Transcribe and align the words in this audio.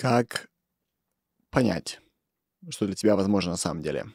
Как 0.00 0.48
понять, 1.50 2.00
что 2.70 2.86
для 2.86 2.94
тебя 2.94 3.16
возможно 3.16 3.50
на 3.50 3.58
самом 3.58 3.82
деле? 3.82 4.06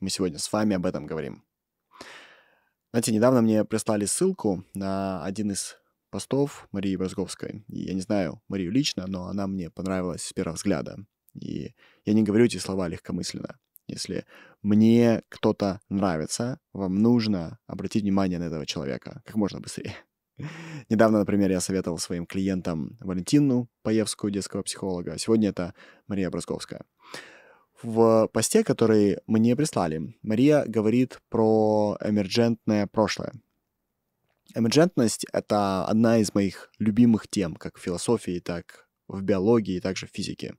Мы 0.00 0.08
сегодня 0.08 0.38
с 0.38 0.50
вами 0.50 0.74
об 0.74 0.86
этом 0.86 1.04
говорим. 1.04 1.44
Знаете, 2.92 3.12
недавно 3.12 3.42
мне 3.42 3.62
прислали 3.66 4.06
ссылку 4.06 4.64
на 4.72 5.22
один 5.22 5.50
из 5.50 5.76
постов 6.08 6.66
Марии 6.72 6.96
Брозговской. 6.96 7.62
И 7.68 7.80
я 7.80 7.92
не 7.92 8.00
знаю 8.00 8.40
Марию 8.48 8.72
лично, 8.72 9.06
но 9.06 9.26
она 9.26 9.46
мне 9.46 9.68
понравилась 9.68 10.22
с 10.22 10.32
первого 10.32 10.54
взгляда. 10.54 10.96
И 11.34 11.74
я 12.06 12.14
не 12.14 12.22
говорю 12.22 12.46
эти 12.46 12.56
слова 12.56 12.88
легкомысленно. 12.88 13.58
Если 13.86 14.24
мне 14.62 15.20
кто-то 15.28 15.82
нравится, 15.90 16.58
вам 16.72 17.02
нужно 17.02 17.58
обратить 17.66 18.02
внимание 18.02 18.38
на 18.38 18.44
этого 18.44 18.64
человека 18.64 19.20
как 19.26 19.36
можно 19.36 19.60
быстрее. 19.60 19.94
Недавно, 20.88 21.18
например, 21.18 21.50
я 21.50 21.60
советовал 21.60 21.98
своим 21.98 22.26
клиентам 22.26 22.96
Валентину 23.00 23.68
Паевскую, 23.82 24.32
детского 24.32 24.62
психолога. 24.62 25.18
Сегодня 25.18 25.50
это 25.50 25.74
Мария 26.06 26.30
Бросковская. 26.30 26.84
В 27.82 28.28
посте, 28.32 28.64
который 28.64 29.18
мне 29.26 29.54
прислали, 29.54 30.16
Мария 30.22 30.64
говорит 30.66 31.20
про 31.28 31.96
эмерджентное 32.00 32.86
прошлое. 32.86 33.32
Эмерджентность— 34.54 35.26
это 35.32 35.84
одна 35.86 36.18
из 36.18 36.34
моих 36.34 36.70
любимых 36.78 37.28
тем, 37.28 37.54
как 37.54 37.76
в 37.76 37.82
философии, 37.82 38.40
так 38.40 38.88
в 39.06 39.22
биологии, 39.22 39.78
также 39.80 40.06
в 40.06 40.10
физике. 40.10 40.56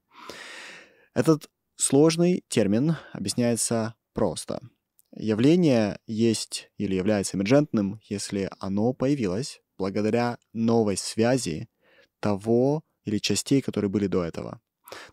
Этот 1.12 1.50
сложный 1.76 2.44
термин 2.48 2.96
объясняется 3.12 3.94
просто. 4.12 4.60
Явление 5.14 5.98
есть 6.06 6.70
или 6.78 6.94
является 6.94 7.36
эмерджентным, 7.36 8.00
если 8.04 8.48
оно 8.60 8.92
появилось 8.92 9.60
благодаря 9.80 10.36
новой 10.52 10.98
связи 10.98 11.68
того 12.20 12.82
или 13.04 13.16
частей, 13.18 13.62
которые 13.62 13.90
были 13.90 14.08
до 14.08 14.22
этого. 14.22 14.60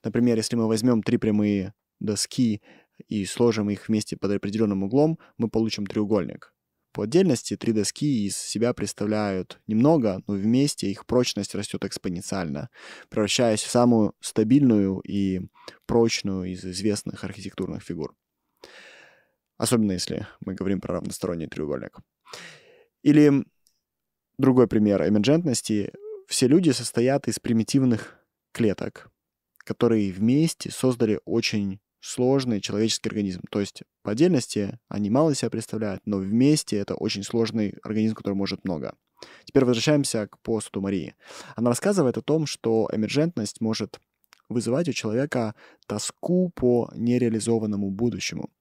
Например, 0.04 0.36
если 0.36 0.58
мы 0.58 0.68
возьмем 0.68 1.02
три 1.04 1.18
прямые 1.18 1.74
доски 2.00 2.62
и 3.08 3.26
сложим 3.26 3.70
их 3.70 3.88
вместе 3.88 4.18
под 4.18 4.32
определенным 4.32 4.84
углом, 4.84 5.20
мы 5.38 5.50
получим 5.50 5.86
треугольник. 5.86 6.54
По 6.92 7.04
отдельности 7.04 7.56
три 7.56 7.72
доски 7.72 8.26
из 8.26 8.36
себя 8.36 8.74
представляют 8.74 9.62
немного, 9.68 10.22
но 10.28 10.34
вместе 10.34 10.92
их 10.92 11.06
прочность 11.06 11.56
растет 11.56 11.86
экспоненциально, 11.86 12.70
превращаясь 13.10 13.62
в 13.62 13.70
самую 13.70 14.16
стабильную 14.20 15.00
и 15.00 15.42
прочную 15.86 16.52
из 16.52 16.66
известных 16.66 17.24
архитектурных 17.24 17.84
фигур. 17.84 18.16
Особенно 19.58 19.94
если 19.94 20.28
мы 20.42 20.56
говорим 20.56 20.82
про 20.82 20.96
равносторонний 20.96 21.48
треугольник. 21.48 22.00
Или 23.04 23.46
Другой 24.38 24.68
пример 24.68 25.08
эмерджентности. 25.08 25.92
Все 26.28 26.48
люди 26.48 26.70
состоят 26.70 27.28
из 27.28 27.40
примитивных 27.40 28.20
клеток, 28.52 29.10
которые 29.58 30.12
вместе 30.12 30.70
создали 30.70 31.20
очень 31.26 31.80
сложный 32.02 32.62
человеческий 32.62 33.10
организм. 33.10 33.42
То 33.50 33.60
есть 33.60 33.82
по 34.04 34.12
отдельности 34.12 34.78
они 34.90 35.10
мало 35.10 35.34
себя 35.34 35.50
представляют, 35.50 36.02
но 36.06 36.18
вместе 36.18 36.78
это 36.78 36.94
очень 36.94 37.24
сложный 37.24 37.74
организм, 37.82 38.14
который 38.14 38.36
может 38.36 38.64
много. 38.64 38.96
Теперь 39.46 39.66
возвращаемся 39.66 40.28
к 40.28 40.40
посту 40.44 40.82
Марии. 40.82 41.16
Она 41.56 41.72
рассказывает 41.72 42.18
о 42.18 42.22
том, 42.22 42.46
что 42.46 42.88
эмерджентность 42.94 43.60
может 43.60 44.00
вызывать 44.50 44.88
у 44.88 44.94
человека 44.94 45.56
тоску 45.88 46.52
по 46.54 46.92
нереализованному 46.96 47.90
будущему. 47.90 48.52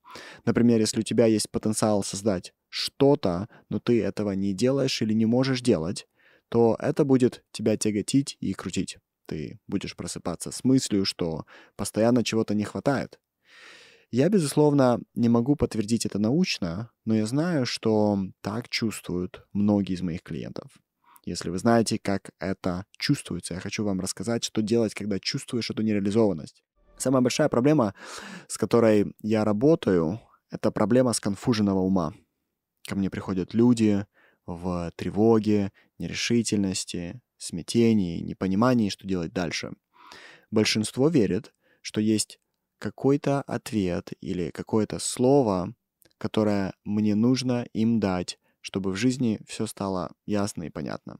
Например, 0.46 0.80
если 0.80 1.00
у 1.00 1.02
тебя 1.02 1.26
есть 1.26 1.50
потенциал 1.50 2.02
создать 2.02 2.54
что-то, 2.68 3.48
но 3.68 3.78
ты 3.78 4.02
этого 4.02 4.32
не 4.32 4.52
делаешь 4.52 5.00
или 5.02 5.12
не 5.12 5.26
можешь 5.26 5.60
делать, 5.60 6.06
то 6.48 6.76
это 6.78 7.04
будет 7.04 7.44
тебя 7.52 7.76
тяготить 7.76 8.36
и 8.40 8.52
крутить. 8.52 8.98
Ты 9.26 9.58
будешь 9.66 9.96
просыпаться 9.96 10.52
с 10.52 10.62
мыслью, 10.64 11.04
что 11.04 11.44
постоянно 11.76 12.22
чего-то 12.22 12.54
не 12.54 12.64
хватает. 12.64 13.18
Я, 14.12 14.28
безусловно, 14.28 15.00
не 15.14 15.28
могу 15.28 15.56
подтвердить 15.56 16.06
это 16.06 16.18
научно, 16.18 16.90
но 17.04 17.16
я 17.16 17.26
знаю, 17.26 17.66
что 17.66 18.18
так 18.40 18.68
чувствуют 18.68 19.44
многие 19.52 19.94
из 19.94 20.02
моих 20.02 20.22
клиентов. 20.22 20.70
Если 21.24 21.50
вы 21.50 21.58
знаете, 21.58 21.98
как 21.98 22.30
это 22.38 22.84
чувствуется, 22.98 23.54
я 23.54 23.60
хочу 23.60 23.84
вам 23.84 24.00
рассказать, 24.00 24.44
что 24.44 24.62
делать, 24.62 24.94
когда 24.94 25.18
чувствуешь 25.18 25.70
эту 25.70 25.82
нереализованность. 25.82 26.62
Самая 26.98 27.20
большая 27.20 27.48
проблема, 27.48 27.94
с 28.46 28.56
которой 28.56 29.12
я 29.22 29.44
работаю, 29.44 30.20
это 30.50 30.70
проблема 30.70 31.12
сконфуженного 31.12 31.80
ума. 31.80 32.14
Ко 32.86 32.94
мне 32.94 33.10
приходят 33.10 33.52
люди 33.52 34.06
в 34.46 34.92
тревоге, 34.96 35.72
нерешительности, 35.98 37.20
смятении, 37.36 38.20
непонимании, 38.20 38.90
что 38.90 39.08
делать 39.08 39.32
дальше. 39.32 39.72
Большинство 40.50 41.08
верит, 41.08 41.52
что 41.82 42.00
есть 42.00 42.38
какой-то 42.78 43.42
ответ 43.42 44.12
или 44.20 44.50
какое-то 44.50 45.00
слово, 45.00 45.74
которое 46.18 46.74
мне 46.84 47.14
нужно 47.14 47.66
им 47.72 47.98
дать, 47.98 48.38
чтобы 48.60 48.92
в 48.92 48.96
жизни 48.96 49.40
все 49.46 49.66
стало 49.66 50.12
ясно 50.24 50.64
и 50.64 50.70
понятно. 50.70 51.18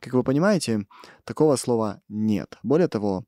Как 0.00 0.14
вы 0.14 0.22
понимаете, 0.22 0.86
такого 1.24 1.56
слова 1.56 2.00
нет. 2.08 2.58
Более 2.62 2.88
того, 2.88 3.26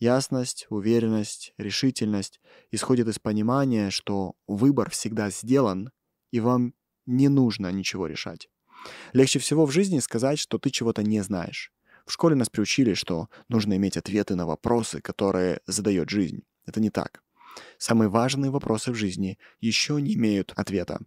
ясность, 0.00 0.66
уверенность, 0.70 1.52
решительность 1.58 2.40
исходит 2.70 3.08
из 3.08 3.18
понимания, 3.18 3.90
что 3.90 4.34
выбор 4.46 4.90
всегда 4.90 5.30
сделан, 5.30 5.90
и 6.32 6.40
вам 6.40 6.74
не 7.06 7.28
нужно 7.28 7.70
ничего 7.72 8.06
решать. 8.06 8.48
Легче 9.12 9.38
всего 9.38 9.66
в 9.66 9.70
жизни 9.70 9.98
сказать, 10.00 10.38
что 10.38 10.58
ты 10.58 10.70
чего-то 10.70 11.02
не 11.02 11.22
знаешь. 11.22 11.72
В 12.06 12.12
школе 12.12 12.34
нас 12.36 12.50
приучили, 12.50 12.94
что 12.94 13.28
нужно 13.48 13.76
иметь 13.76 13.96
ответы 13.96 14.34
на 14.34 14.46
вопросы, 14.46 15.00
которые 15.00 15.60
задает 15.66 16.10
жизнь. 16.10 16.42
Это 16.66 16.80
не 16.80 16.90
так. 16.90 17.22
Самые 17.78 18.08
важные 18.08 18.50
вопросы 18.50 18.90
в 18.90 18.94
жизни 18.94 19.38
еще 19.60 20.00
не 20.00 20.14
имеют 20.14 20.52
ответа. 20.56 21.00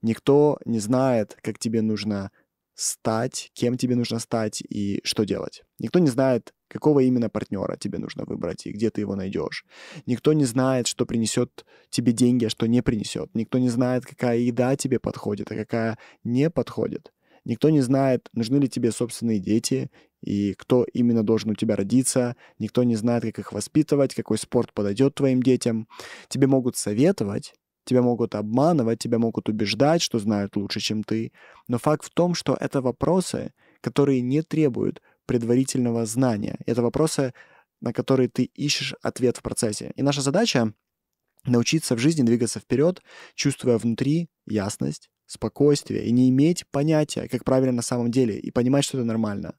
Никто 0.00 0.58
не 0.64 0.78
знает, 0.78 1.36
как 1.42 1.58
тебе 1.58 1.82
нужно 1.82 2.30
стать, 2.74 3.50
кем 3.54 3.76
тебе 3.76 3.96
нужно 3.96 4.20
стать 4.20 4.62
и 4.62 5.00
что 5.04 5.24
делать. 5.24 5.64
Никто 5.78 5.98
не 5.98 6.08
знает, 6.08 6.54
какого 6.68 7.00
именно 7.00 7.28
партнера 7.28 7.76
тебе 7.76 7.98
нужно 7.98 8.24
выбрать 8.24 8.66
и 8.66 8.72
где 8.72 8.90
ты 8.90 9.00
его 9.00 9.16
найдешь. 9.16 9.64
Никто 10.06 10.32
не 10.32 10.44
знает, 10.44 10.86
что 10.86 11.06
принесет 11.06 11.64
тебе 11.90 12.12
деньги, 12.12 12.44
а 12.44 12.50
что 12.50 12.66
не 12.66 12.82
принесет. 12.82 13.34
Никто 13.34 13.58
не 13.58 13.68
знает, 13.68 14.04
какая 14.06 14.38
еда 14.38 14.76
тебе 14.76 14.98
подходит, 14.98 15.50
а 15.50 15.56
какая 15.56 15.98
не 16.24 16.50
подходит. 16.50 17.12
Никто 17.44 17.70
не 17.70 17.80
знает, 17.80 18.28
нужны 18.34 18.56
ли 18.56 18.68
тебе 18.68 18.92
собственные 18.92 19.38
дети 19.38 19.90
и 20.22 20.54
кто 20.54 20.84
именно 20.92 21.22
должен 21.22 21.50
у 21.50 21.54
тебя 21.54 21.76
родиться. 21.76 22.36
Никто 22.58 22.82
не 22.82 22.96
знает, 22.96 23.22
как 23.22 23.38
их 23.38 23.52
воспитывать, 23.52 24.14
какой 24.14 24.38
спорт 24.38 24.72
подойдет 24.72 25.14
твоим 25.14 25.42
детям. 25.42 25.88
Тебе 26.28 26.46
могут 26.46 26.76
советовать, 26.76 27.54
Тебя 27.88 28.02
могут 28.02 28.34
обманывать, 28.34 28.98
тебя 28.98 29.18
могут 29.18 29.48
убеждать, 29.48 30.02
что 30.02 30.18
знают 30.18 30.56
лучше, 30.56 30.78
чем 30.78 31.02
ты. 31.02 31.32
Но 31.68 31.78
факт 31.78 32.04
в 32.04 32.10
том, 32.10 32.34
что 32.34 32.54
это 32.60 32.82
вопросы, 32.82 33.54
которые 33.80 34.20
не 34.20 34.42
требуют 34.42 35.00
предварительного 35.28 36.06
знания. 36.06 36.58
Это 36.66 36.82
вопросы, 36.82 37.32
на 37.80 37.92
которые 37.92 38.28
ты 38.28 38.42
ищешь 38.42 38.94
ответ 39.02 39.36
в 39.36 39.42
процессе. 39.42 39.92
И 39.94 40.02
наша 40.02 40.20
задача— 40.20 40.72
научиться 41.44 41.94
в 41.94 41.98
жизни 41.98 42.22
двигаться 42.22 42.58
вперед, 42.58 43.00
чувствуя 43.36 43.78
внутри 43.78 44.28
ясность, 44.46 45.10
спокойствие 45.26 46.04
и 46.04 46.10
не 46.10 46.28
иметь 46.30 46.66
понятия, 46.72 47.28
как 47.28 47.44
правильно 47.44 47.72
на 47.72 47.82
самом 47.82 48.10
деле, 48.10 48.36
и 48.38 48.50
понимать, 48.50 48.84
что 48.84 48.98
это 48.98 49.04
нормально. 49.04 49.54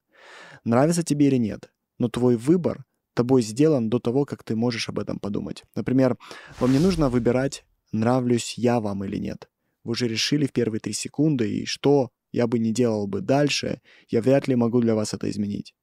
Нравится 0.65 1.03
тебе 1.03 1.27
или 1.27 1.37
нет, 1.37 1.71
но 1.99 2.09
твой 2.09 2.35
выбор 2.35 2.83
тобой 3.13 3.41
сделан 3.41 3.89
до 3.89 3.99
того, 3.99 4.25
как 4.25 4.43
ты 4.43 4.55
можешь 4.55 4.89
об 4.89 4.99
этом 4.99 5.19
подумать. 5.19 5.63
Например, 5.75 6.17
вам 6.59 6.71
не 6.73 6.79
нужно 6.79 7.09
выбирать 7.09 7.63
нравлюсь 7.91 8.57
я 8.57 8.79
вам 8.79 9.03
или 9.03 9.17
нет. 9.17 9.49
Вы 9.83 9.91
уже 9.91 10.07
решили 10.07 10.45
в 10.45 10.51
первые 10.51 10.79
три 10.79 10.93
секунды, 10.93 11.49
и 11.51 11.65
что 11.65 12.11
я 12.31 12.47
бы 12.47 12.59
не 12.59 12.71
делал 12.71 13.07
бы 13.07 13.21
дальше, 13.21 13.81
я 14.07 14.21
вряд 14.21 14.47
ли 14.47 14.55
могу 14.55 14.81
для 14.81 14.95
вас 14.95 15.13
это 15.13 15.29
изменить. 15.29 15.75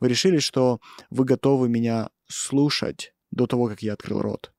Вы 0.00 0.08
решили, 0.08 0.38
что 0.38 0.80
вы 1.10 1.24
готовы 1.24 1.68
меня 1.68 2.10
слушать 2.26 3.14
до 3.30 3.46
того, 3.46 3.68
как 3.68 3.82
я 3.82 3.94
открыл 3.94 4.20
рот. 4.20 4.52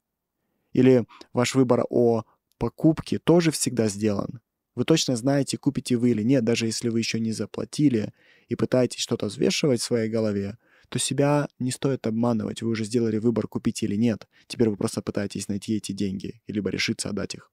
Или 0.73 1.05
ваш 1.33 1.55
выбор 1.55 1.85
о 1.89 2.23
покупке 2.57 3.19
тоже 3.19 3.51
всегда 3.51 3.87
сделан. 3.87 4.41
Вы 4.75 4.85
точно 4.85 5.15
знаете, 5.15 5.57
купите 5.57 5.95
вы 5.95 6.11
или 6.11 6.23
нет, 6.23 6.43
даже 6.43 6.67
если 6.67 6.89
вы 6.89 6.99
еще 6.99 7.19
не 7.19 7.31
заплатили 7.31 8.13
и 8.47 8.55
пытаетесь 8.55 8.99
что-то 8.99 9.27
взвешивать 9.27 9.81
в 9.81 9.83
своей 9.83 10.09
голове, 10.09 10.57
то 10.89 10.99
себя 10.99 11.47
не 11.59 11.71
стоит 11.71 12.07
обманывать. 12.07 12.61
Вы 12.61 12.69
уже 12.69 12.85
сделали 12.85 13.17
выбор, 13.17 13.47
купить 13.47 13.83
или 13.83 13.95
нет. 13.95 14.27
Теперь 14.47 14.69
вы 14.69 14.77
просто 14.77 15.01
пытаетесь 15.01 15.47
найти 15.47 15.75
эти 15.75 15.91
деньги, 15.91 16.41
либо 16.47 16.69
решиться 16.69 17.09
отдать 17.09 17.35
их. 17.35 17.51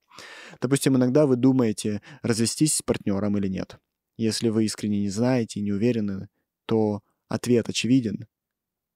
Допустим, 0.61 0.95
иногда 0.95 1.25
вы 1.25 1.35
думаете, 1.35 2.01
развестись 2.21 2.75
с 2.75 2.81
партнером 2.81 3.37
или 3.37 3.47
нет. 3.47 3.77
Если 4.17 4.49
вы 4.49 4.65
искренне 4.65 5.01
не 5.01 5.09
знаете 5.09 5.59
и 5.59 5.63
не 5.63 5.73
уверены, 5.73 6.29
то 6.65 7.01
ответ 7.27 7.67
очевиден. 7.67 8.27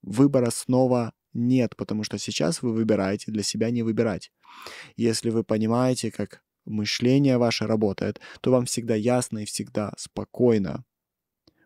Выбора 0.01 0.50
снова 0.50 1.13
нет, 1.33 1.75
потому 1.75 2.03
что 2.03 2.18
сейчас 2.18 2.62
вы 2.62 2.74
выбираете 2.74 3.31
для 3.31 3.44
себя 3.44 3.69
не 3.69 3.83
выбирать. 3.83 4.31
Если 4.95 5.30
вы 5.30 5.44
понимаете, 5.44 6.12
как 6.12 6.41
мышление 6.65 7.38
ваше 7.38 7.68
работает, 7.68 8.21
то 8.41 8.51
вам 8.51 8.65
всегда 8.65 8.95
ясно 8.95 9.39
и 9.39 9.45
всегда 9.45 9.94
спокойно 9.97 10.86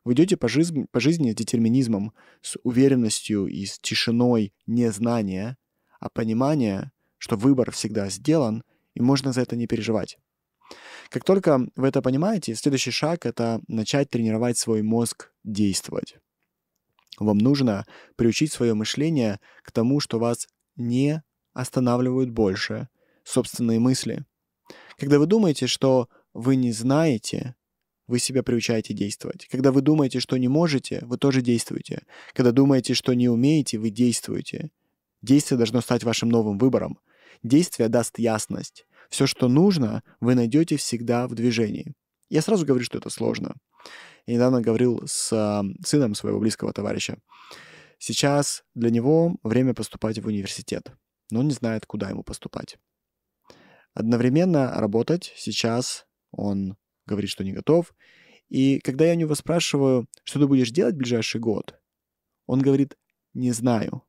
Вы 0.03 0.13
идете 0.13 0.35
по 0.35 0.47
жизни, 0.47 0.85
по 0.91 0.99
жизни 0.99 1.31
с 1.31 1.35
детерминизмом, 1.35 2.13
с 2.41 2.57
уверенностью 2.63 3.47
и 3.47 3.65
с 3.65 3.79
тишиной 3.79 4.53
не 4.67 4.91
знания, 4.91 5.57
а 5.99 6.09
понимания, 6.09 6.91
что 7.17 7.37
выбор 7.37 7.71
всегда 7.71 8.09
сделан, 8.09 8.63
и 8.93 9.01
можно 9.01 9.31
за 9.31 9.41
это 9.41 9.55
не 9.55 9.67
переживать. 9.67 10.17
Как 11.09 11.23
только 11.23 11.67
вы 11.75 11.87
это 11.87 12.01
понимаете, 12.01 12.55
следующий 12.55 12.91
шаг— 12.91 13.25
это 13.25 13.61
начать 13.67 14.09
тренировать 14.09 14.57
свой 14.57 14.81
мозг 14.81 15.31
действовать. 15.43 16.17
Вам 17.19 17.37
нужно 17.37 17.85
приучить 18.15 18.51
свое 18.51 18.73
мышление 18.73 19.39
к 19.63 19.71
тому, 19.71 19.99
что 19.99 20.19
вас 20.19 20.47
не 20.75 21.23
останавливают 21.53 22.31
больше 22.31 22.89
собственные 23.23 23.79
мысли. 23.79 24.25
Когда 24.97 25.19
вы 25.19 25.27
думаете, 25.27 25.67
что 25.67 26.09
вы 26.33 26.55
не 26.55 26.71
знаете, 26.71 27.55
вы 28.07 28.19
себя 28.19 28.43
приучаете 28.43 28.93
действовать. 28.93 29.47
Когда 29.49 29.71
вы 29.71 29.81
думаете, 29.81 30.19
что 30.19 30.37
не 30.37 30.47
можете, 30.47 30.99
вы 31.03 31.17
тоже 31.17 31.41
действуете. 31.41 32.03
Когда 32.33 32.51
думаете, 32.51 32.93
что 32.93 33.13
не 33.13 33.29
умеете, 33.29 33.77
вы 33.77 33.89
действуете. 33.89 34.71
Действие 35.21 35.57
должно 35.57 35.81
стать 35.81 36.03
вашим 36.03 36.29
новым 36.29 36.57
выбором. 36.57 36.99
Действие 37.43 37.89
даст 37.89 38.19
ясность. 38.19 38.85
Все, 39.09 39.27
что 39.27 39.47
нужно, 39.47 40.03
вы 40.19 40.35
найдете 40.35 40.77
всегда 40.77 41.27
в 41.27 41.35
движении. 41.35 41.93
Я 42.29 42.41
сразу 42.41 42.65
говорю, 42.65 42.83
что 42.83 42.97
это 42.97 43.09
сложно. 43.09 43.55
Я 44.25 44.35
недавно 44.35 44.61
говорил 44.61 45.01
с 45.05 45.63
сыном 45.85 46.15
своего 46.15 46.39
близкого 46.39 46.73
товарища. 46.73 47.17
Сейчас 47.99 48.63
для 48.75 48.89
него 48.89 49.37
время 49.43 49.73
поступать 49.73 50.19
в 50.19 50.27
университет, 50.27 50.91
но 51.31 51.39
он 51.41 51.47
не 51.47 51.53
знает, 51.53 51.85
куда 51.85 52.09
ему 52.09 52.23
поступать. 52.23 52.77
Одновременно 53.93 54.73
работать 54.75 55.33
сейчас 55.37 56.05
он 56.31 56.75
говорит, 57.05 57.29
что 57.29 57.43
не 57.43 57.53
готов. 57.53 57.93
И 58.49 58.79
когда 58.79 59.05
я 59.05 59.13
у 59.13 59.17
него 59.17 59.35
спрашиваю, 59.35 60.07
что 60.23 60.39
ты 60.39 60.47
будешь 60.47 60.71
делать 60.71 60.95
в 60.95 60.97
ближайший 60.97 61.41
год, 61.41 61.79
он 62.45 62.61
говорит, 62.61 62.97
не 63.33 63.51
знаю. 63.51 64.03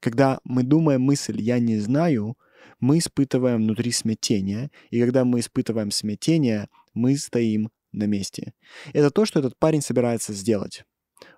Когда 0.00 0.40
мы 0.44 0.62
думаем 0.62 1.02
мысль 1.02 1.40
«я 1.40 1.58
не 1.58 1.78
знаю», 1.78 2.36
мы 2.78 2.98
испытываем 2.98 3.58
внутри 3.58 3.92
смятение, 3.92 4.70
и 4.88 5.00
когда 5.00 5.24
мы 5.24 5.40
испытываем 5.40 5.90
смятение, 5.90 6.68
мы 6.94 7.16
стоим 7.16 7.70
на 7.92 8.04
месте. 8.04 8.54
Это 8.94 9.10
то, 9.10 9.26
что 9.26 9.40
этот 9.40 9.58
парень 9.58 9.82
собирается 9.82 10.32
сделать. 10.32 10.84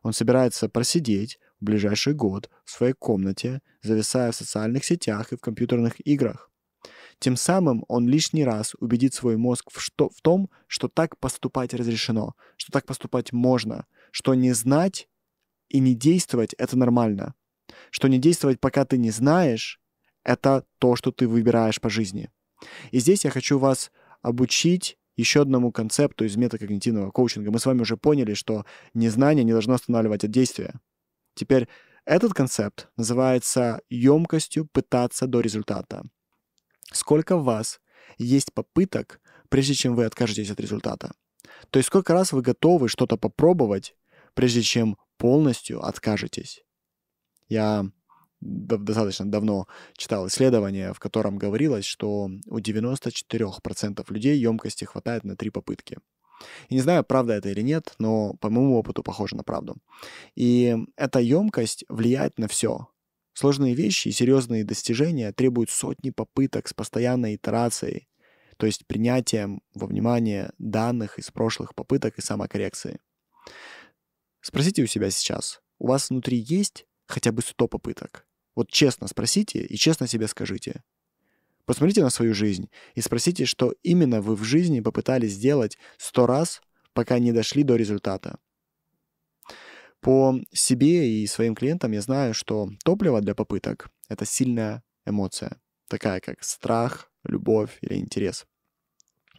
Он 0.02 0.12
собирается 0.12 0.68
просидеть 0.68 1.40
в 1.60 1.64
ближайший 1.64 2.14
год 2.14 2.48
в 2.64 2.70
своей 2.70 2.92
комнате, 2.92 3.60
зависая 3.82 4.30
в 4.30 4.36
социальных 4.36 4.84
сетях 4.84 5.32
и 5.32 5.36
в 5.36 5.40
компьютерных 5.40 5.94
играх. 6.06 6.51
Тем 7.22 7.36
самым 7.36 7.84
он 7.86 8.08
лишний 8.08 8.44
раз 8.44 8.74
убедит 8.80 9.14
свой 9.14 9.36
мозг 9.36 9.70
в, 9.70 9.80
что, 9.80 10.08
в 10.08 10.20
том, 10.22 10.50
что 10.66 10.88
так 10.88 11.16
поступать 11.18 11.72
разрешено, 11.72 12.34
что 12.56 12.72
так 12.72 12.84
поступать 12.84 13.32
можно, 13.32 13.86
что 14.10 14.34
не 14.34 14.52
знать 14.54 15.08
и 15.68 15.78
не 15.78 15.94
действовать— 15.94 16.52
это 16.58 16.76
нормально, 16.76 17.34
что 17.90 18.08
не 18.08 18.18
действовать, 18.18 18.58
пока 18.58 18.84
ты 18.84 18.98
не 18.98 19.12
знаешь, 19.12 19.80
это 20.24 20.64
то, 20.80 20.96
что 20.96 21.12
ты 21.12 21.28
выбираешь 21.28 21.80
по 21.80 21.88
жизни. 21.88 22.28
И 22.90 22.98
здесь 22.98 23.24
я 23.24 23.30
хочу 23.30 23.56
вас 23.56 23.92
обучить 24.20 24.98
еще 25.14 25.42
одному 25.42 25.70
концепту 25.70 26.24
из 26.24 26.34
метакогнитивного 26.34 27.12
коучинга. 27.12 27.52
Мы 27.52 27.60
с 27.60 27.66
вами 27.66 27.82
уже 27.82 27.96
поняли, 27.96 28.34
что 28.34 28.66
незнание 28.94 29.44
не 29.44 29.52
должно 29.52 29.74
останавливать 29.74 30.24
от 30.24 30.32
действия. 30.32 30.80
Теперь 31.36 31.68
этот 32.04 32.34
концепт 32.34 32.88
называется 32.96 33.80
емкостью 33.88 34.66
пытаться 34.72 35.28
до 35.28 35.38
результата. 35.38 36.02
Сколько 36.92 37.36
в 37.36 37.44
вас 37.44 37.80
есть 38.18 38.52
попыток, 38.52 39.20
прежде 39.48 39.74
чем 39.74 39.94
вы 39.94 40.04
откажетесь 40.04 40.50
от 40.50 40.60
результата? 40.60 41.12
То 41.70 41.78
есть 41.78 41.88
сколько 41.88 42.12
раз 42.12 42.32
вы 42.32 42.42
готовы 42.42 42.88
что-то 42.88 43.16
попробовать, 43.16 43.94
прежде 44.34 44.62
чем 44.62 44.96
полностью 45.16 45.84
откажетесь? 45.84 46.64
Я 47.48 47.86
достаточно 48.40 49.30
давно 49.30 49.66
читал 49.96 50.26
исследование, 50.26 50.92
в 50.92 50.98
котором 50.98 51.38
говорилось, 51.38 51.84
что 51.84 52.30
у 52.46 52.58
94% 52.58 54.04
людей 54.12 54.38
емкости 54.38 54.84
хватает 54.84 55.24
на 55.24 55.36
три 55.36 55.50
попытки. 55.50 55.98
И 56.68 56.74
не 56.74 56.80
знаю, 56.80 57.04
правда 57.04 57.34
это 57.34 57.50
или 57.50 57.62
нет, 57.62 57.94
но 57.98 58.34
по 58.40 58.50
моему 58.50 58.76
опыту 58.76 59.02
похоже 59.02 59.36
на 59.36 59.44
правду. 59.44 59.76
И 60.34 60.76
эта 60.96 61.20
емкость 61.20 61.84
влияет 61.88 62.38
на 62.38 62.48
все. 62.48 62.88
Сложные 63.34 63.74
вещи 63.74 64.08
и 64.08 64.12
серьезные 64.12 64.64
достижения 64.64 65.32
требуют 65.32 65.70
сотни 65.70 66.10
попыток 66.10 66.68
с 66.68 66.74
постоянной 66.74 67.36
итерацией, 67.36 68.08
то 68.58 68.66
есть 68.66 68.86
принятием 68.86 69.62
во 69.74 69.86
внимание 69.86 70.52
данных 70.58 71.18
из 71.18 71.30
прошлых 71.30 71.74
попыток 71.74 72.18
и 72.18 72.22
самокоррекции. 72.22 73.00
Спросите 74.40 74.82
у 74.82 74.86
себя 74.86 75.10
сейчас, 75.10 75.62
у 75.78 75.86
вас 75.86 76.10
внутри 76.10 76.38
есть 76.38 76.86
хотя 77.06 77.32
бы 77.32 77.42
100 77.42 77.68
попыток? 77.68 78.26
Вот 78.54 78.70
честно 78.70 79.08
спросите 79.08 79.64
и 79.64 79.76
честно 79.76 80.06
себе 80.06 80.28
скажите. 80.28 80.82
Посмотрите 81.64 82.02
на 82.02 82.10
свою 82.10 82.34
жизнь 82.34 82.68
и 82.94 83.00
спросите, 83.00 83.46
что 83.46 83.74
именно 83.82 84.20
вы 84.20 84.34
в 84.36 84.42
жизни 84.42 84.80
попытались 84.80 85.32
сделать 85.32 85.78
100 85.98 86.26
раз, 86.26 86.60
пока 86.92 87.18
не 87.18 87.32
дошли 87.32 87.62
до 87.62 87.76
результата. 87.76 88.38
По 90.02 90.34
себе 90.52 91.08
и 91.08 91.26
своим 91.28 91.54
клиентам 91.54 91.92
я 91.92 92.00
знаю, 92.00 92.34
что 92.34 92.68
топливо 92.84 93.20
для 93.20 93.36
попыток— 93.36 93.88
это 94.08 94.26
сильная 94.26 94.82
эмоция, 95.06 95.60
такая 95.88 96.18
как 96.18 96.42
страх, 96.42 97.08
любовь 97.22 97.78
или 97.82 97.94
интерес. 97.94 98.44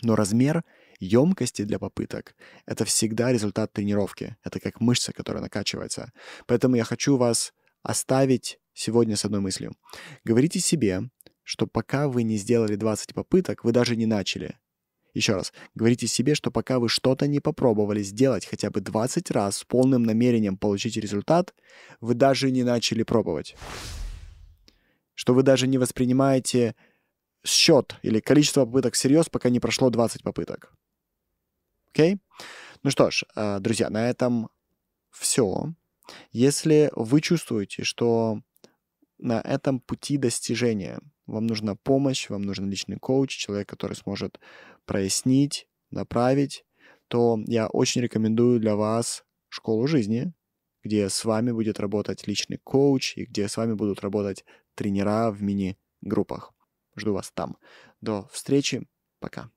Но 0.02 0.16
размер 0.16 0.64
емкости 1.02 1.64
для 1.64 1.80
попыток— 1.80 2.34
это 2.66 2.86
всегда 2.86 3.34
результат 3.34 3.74
тренировки. 3.74 4.38
Это 4.42 4.62
как 4.62 4.80
мышца, 4.80 5.12
которая 5.12 5.44
накачивается. 5.44 6.14
Поэтому 6.48 6.78
я 6.78 6.86
хочу 6.86 7.18
вас 7.18 7.52
оставить 7.82 8.58
сегодня 8.74 9.18
с 9.18 9.26
одной 9.26 9.42
мыслью. 9.42 9.76
Говорите 10.24 10.62
себе, 10.62 11.10
что 11.44 11.68
пока 11.68 12.08
вы 12.08 12.24
не 12.24 12.38
сделали 12.38 12.76
20 12.76 13.14
попыток, 13.14 13.66
вы 13.66 13.74
даже 13.74 13.98
не 13.98 14.06
начали. 14.06 14.58
Еще 15.14 15.34
раз, 15.34 15.54
говорите 15.76 16.08
себе, 16.08 16.34
что 16.34 16.50
пока 16.50 16.80
вы 16.80 16.90
что-то 16.90 17.28
не 17.28 17.40
попробовали 17.40 18.02
сделать 18.02 18.46
хотя 18.46 18.72
бы 18.72 18.82
20 18.82 19.30
раз 19.32 19.58
с 19.58 19.64
полным 19.64 20.04
намерением 20.04 20.58
получить 20.58 20.98
результат, 20.98 21.54
вы 22.02 22.16
даже 22.16 22.50
не 22.50 22.64
начали 22.64 23.04
пробовать. 23.04 23.56
Что 25.14 25.36
вы 25.36 25.44
даже 25.44 25.68
не 25.68 25.78
воспринимаете 25.78 26.76
счет 27.44 27.98
или 28.02 28.20
количество 28.20 28.66
попыток 28.66 28.96
всерьез, 28.96 29.30
пока 29.30 29.50
не 29.50 29.60
прошло 29.60 29.92
20 29.92 30.24
попыток. 30.24 30.74
Окей? 31.90 32.18
Ну 32.82 32.90
что 32.90 33.12
ж, 33.12 33.24
э, 33.36 33.60
друзья, 33.60 33.92
на 33.92 34.10
этом 34.10 34.50
все. 35.12 35.74
Если 36.32 36.90
вы 36.96 37.22
чувствуете, 37.22 37.84
что 37.84 38.42
на 39.24 39.40
этом 39.40 39.80
пути 39.80 40.18
достижения 40.18 41.00
вам 41.26 41.48
нужна 41.48 41.76
помощь, 41.76 42.30
вам 42.30 42.42
нужен 42.42 42.70
личный 42.70 42.98
коуч, 42.98 43.36
человек, 43.38 43.70
который 43.70 43.96
сможет 43.96 44.40
прояснить, 44.86 45.68
направить, 45.92 46.66
то 47.08 47.40
я 47.48 47.68
очень 47.68 48.02
рекомендую 48.02 48.60
для 48.60 48.76
вас 48.76 49.24
школу 49.48 49.88
жизни, 49.88 50.34
где 50.84 51.08
с 51.08 51.24
вами 51.24 51.54
будет 51.54 51.80
работать 51.80 52.28
личный 52.28 52.58
коуч 52.58 53.18
и 53.18 53.26
где 53.26 53.48
с 53.48 53.56
вами 53.56 53.74
будут 53.74 54.02
работать 54.02 54.44
тренера 54.76 55.32
в 55.32 55.42
мини-группах. 55.42 56.54
Жду 56.98 57.14
вас 57.14 57.32
там. 57.32 57.58
До 58.02 58.28
встречи. 58.32 58.86
Пока. 59.20 59.54